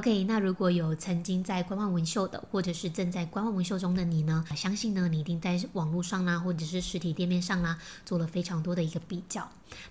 [0.00, 9.46] OK，那如果有曾经在观望纹绣的，或者是正在观望纹绣中的你呢，相信呢你一定在网络上啦，或者是实体店面上啦，做了非常多的一个比较。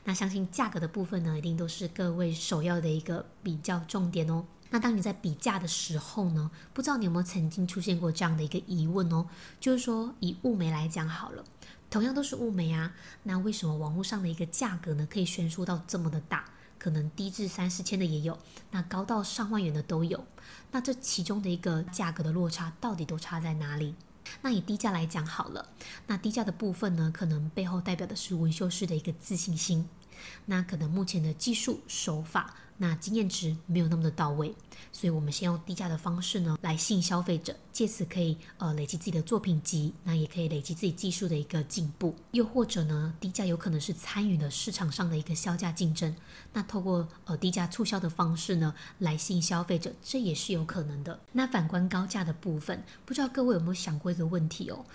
[0.06, 4.44] 那相信价格的部分呢，一定都是各位首要的一个比较重点哦。
[4.72, 9.28] 那当你在比价的时候呢，不知道你有没有曾经出现过这样的一个疑问哦，
[9.60, 11.44] 就是说以物美来讲好了，
[11.87, 12.91] 同样都是物美啊，
[13.21, 16.45] 那为什么网络上的一个价格呢，可以悬殊到这么的大？
[16.80, 18.36] 可能低至三四千的也有，
[18.72, 20.26] 那高到上万元的都有。
[20.72, 23.94] 那这其中的一个价格的落差到底都差在哪里？
[24.42, 25.70] 那以低价来讲好了，
[26.08, 29.88] 那低价的部分呢，可能背后代表的是纹绣师的一个自信心。
[30.46, 32.55] 那可能目前的技术手法。
[32.82, 34.55] 那经验值没有那么的到位，
[34.94, 42.16] 所以我们先用低价的方式呢来吸引消费者，借此可以呃累积自己的作品集，那也可以累积自己技术的一个进步。
[42.32, 46.16] 又或者呢，低价有可能是参与了市场上的一个削价竞争，
[46.54, 51.20] 那透过呃低价促销的方式呢来吸引消费者，这也是有可能的。
[51.34, 54.86] 那反观高价的部分，不知道各位有没有想过一个问题哦？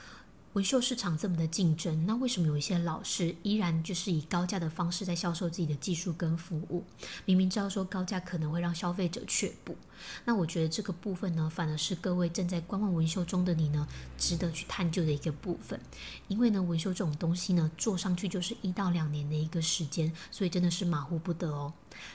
[0.55, 6.84] 纹绣市场这么的竞争，那为什么有一些老师依然就是以高价的方式在销售自己的技术跟服务？
[7.24, 9.77] 明明知道说高价可能会让消费者却步，
[10.24, 13.84] 那我觉得这个部分呢，反而是各位正在观望纹绣中的你呢，
[14.16, 15.80] 值得去探究的一个部分。
[16.28, 21.72] 因为呢，纹绣这种东西呢，做上去就是一到两年的一个时间，所以真的是马虎不得哦。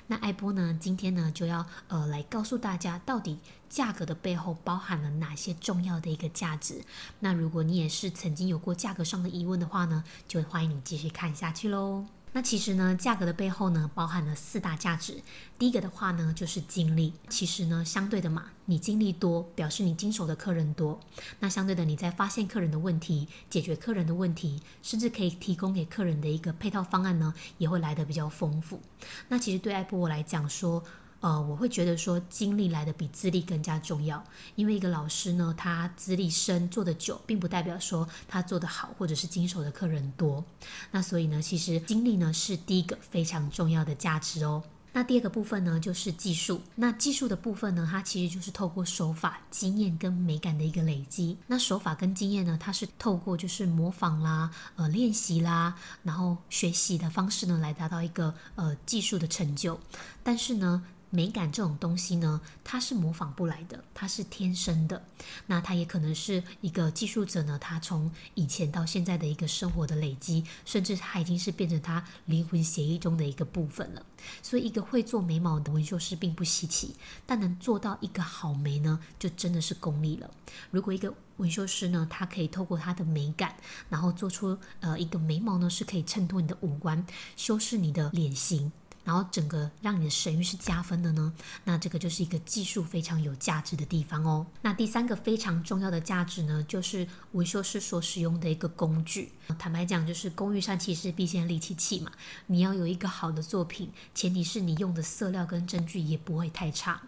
[0.08, 6.82] 那艾波呢，今天呢就要呃来告诉大家，到底价格的背后包含了哪些重要的一个价值。
[7.20, 12.06] 那如果你也是曾经有过价格上的疑问的话呢，就欢迎你继续看下去喽。
[12.32, 15.22] 那其实呢，价格的背后呢，包含了四大价值。
[15.58, 17.14] 第一个的话呢，就是经历。
[17.28, 21.00] 其实呢，相对的嘛，你经历多，表示你经手的客人多。
[21.40, 28.80] 那相对的，你在发现客人的问题、解决客人的问题，甚至可以提供给客人的一个配套方案呢，也会来得比较丰富。
[29.28, 30.84] 那其实对艾波我来讲说。
[31.22, 34.24] 呃，我会觉得说，经历来的比资历更加重要，
[34.56, 40.44] 因为一个老师呢，他资历深，做得久，并不代表说他做得好，或者是经手的客人多。
[40.92, 44.64] 那所以呢，其实经历呢是第一个非常重要的价值哦。
[44.92, 46.60] 那第二个部分呢，就是技术。
[46.76, 51.38] 那技术的部分呢，它其实就是透过手法、经验跟美感的一个累积。
[51.46, 59.80] 那手法跟经验呢，它是透过就是模仿啦、呃练习啦，然后学习的方式呢，来达到一个呃技术的成就。
[60.24, 65.04] 但是呢，美感这种东西呢，它是模仿不来的，它是天生的。
[65.48, 74.06] 那它也可能是一个技术者呢，他从以前到现在的一个生活的累积，甚至它已经是变成他灵魂协议中的一个部分了。
[74.44, 76.96] 所以，一个会做眉毛的纹绣师并不稀奇，
[77.26, 80.30] 但能做到一个好眉呢，就真的是功力了。
[80.72, 83.56] 如果一个纹绣师呢，他可以透过他的美感，
[83.90, 87.06] 然后做出呃一个眉毛呢，是可以衬托你的五官，
[87.36, 88.72] 修饰你的脸型。
[89.10, 91.34] 然后整个让你的神域是加分的呢，
[91.64, 94.46] 那这个就是一个技术非常有价值的地方哦。
[94.62, 99.32] 那第三个非常重要的价值呢，就是维修师所使用的一个工具。
[99.58, 102.12] 坦白讲，就是工欲善其事，必先利其器嘛。
[102.46, 107.02] 你要有一个好的作品，前提是你用的色料跟针具也不会太差。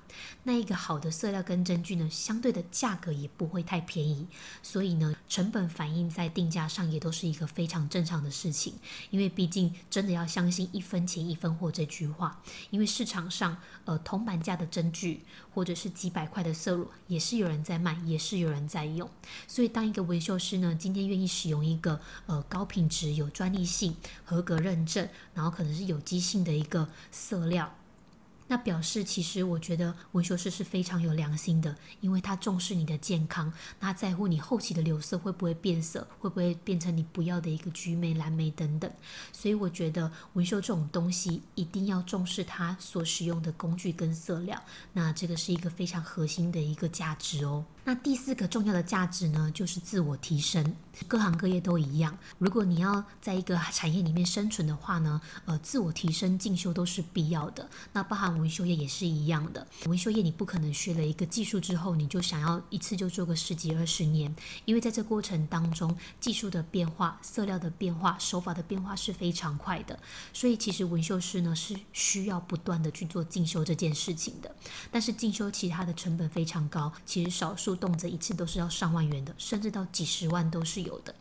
[0.44, 4.28] 那一个好的色料跟针具呢，相对的价格也不会太便宜，
[4.64, 8.74] 所以呢，成本反映在定价上也都是一个非常正常的事情。
[9.10, 15.24] 因为毕竟真的要相信一分钱一分货这句话，因为市场上呃铜板价的针具
[15.54, 19.10] 或者是几百块的色乳也是有人在卖，也是有人在用。
[19.48, 27.76] 所以当一个纹绣师呢，今天愿意使用一个呃高品质、有专利性、合格认证，然后可能是有机性的一个色料。
[28.52, 38.92] 那表示，其实我觉得纹绣师是非常有良心的，因为他重视你的健康，他在乎你后期的留色会不会变色，会不会变成你不要的一个橘眉、蓝眉等等。
[39.32, 47.64] 所以我觉得纹绣这种东西一定要重视它所使用的工具跟色料，那这个是一个非常核心的一个价值哦。
[47.84, 50.76] 那第四个重要的价值呢，就是自我提升。
[51.08, 57.68] 各行各业都一样，如果你要在一个产业里面生存的话呢，呃，自我提升、进修都是必要的。
[57.94, 59.66] 那包含纹绣业也是一样的。
[59.86, 70.00] 纹绣业你不可能学了一个技术之后，你就想要一次就做个十几二十年，因为在这过程当中，技术的变化、色料的变化、手法的变化是非常快的。
[70.34, 74.56] 所以其实纹绣师呢是需要不断的去做进修这件事情的。
[74.92, 77.72] 但是进修其他的成本非常高，其实少数。
[77.82, 81.16] 动辄一次都是要上万元的，甚至到几十万都是有的。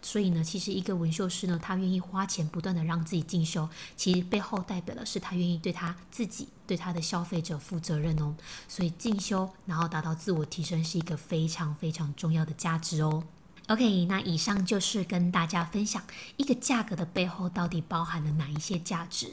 [0.00, 8.34] 所以呢，其实一个纹绣师呢，他愿意花钱不断的让自己进修，其实背后代表的是他愿意对他自己、对他的消费者负责任哦。
[8.68, 13.22] 所以进修，然后达到自我提升，是一个非常非常重要的价值哦。
[13.68, 16.00] OK，那以上就是跟大家分享
[16.36, 19.26] 一个价格的背后到底包含了哪一些价值。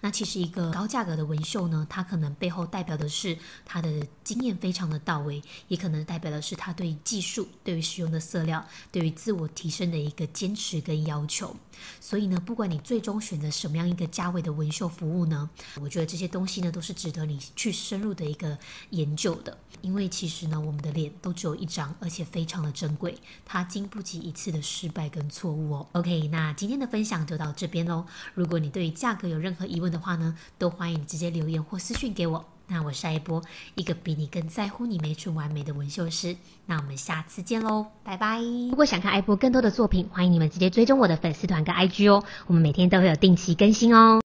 [0.00, 11.56] 那其实一个高价格的纹绣呢，它可能背后代表的是它的经验非常的到位，也可能代表的是它对于技术、对于使用的色料、对于自我提升的一个坚持跟要求。
[11.98, 15.50] 所以呢，不管你最终选择什么样一个价位的纹绣服务呢，
[15.80, 18.56] 我觉得这些东西呢都是值得你去深入的一个
[18.90, 19.58] 研究的。
[19.82, 25.86] 因为其实呢，我们的脸都只有一张，而且非常的珍贵，它经不起一次的失败跟错误哦。
[25.92, 28.04] OK，那今天的分享就到这边喽。
[28.34, 32.44] 如果你对于价格有任何疑问的话呢，都欢迎直接留言或私讯给我。
[32.66, 33.42] 那我是艾波，
[33.74, 36.36] 一个比你更在乎你美出完美的纹绣师。
[36.66, 38.38] 那我们下次见喽，拜拜。
[38.42, 44.18] 如果想看艾波更多的作品，欢迎你们直接追踪我的粉丝团跟 IG 哦，我们每天都会有定期更新哦。